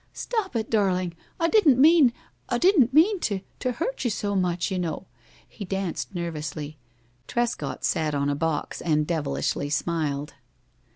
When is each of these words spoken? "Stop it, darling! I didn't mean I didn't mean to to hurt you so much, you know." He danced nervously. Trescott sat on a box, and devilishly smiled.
"Stop 0.13 0.55
it, 0.55 0.67
darling! 0.71 1.13
I 1.39 1.47
didn't 1.47 1.77
mean 1.77 2.11
I 2.49 2.57
didn't 2.57 2.91
mean 2.91 3.19
to 3.19 3.41
to 3.59 3.73
hurt 3.73 4.03
you 4.03 4.09
so 4.09 4.35
much, 4.35 4.71
you 4.71 4.79
know." 4.79 5.05
He 5.47 5.63
danced 5.63 6.15
nervously. 6.15 6.79
Trescott 7.27 7.83
sat 7.83 8.15
on 8.15 8.27
a 8.27 8.33
box, 8.33 8.81
and 8.81 9.05
devilishly 9.05 9.69
smiled. 9.69 10.33